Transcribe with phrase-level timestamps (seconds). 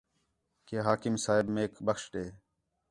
[0.67, 2.25] کہ حاکم صاحب میک بخش ݙے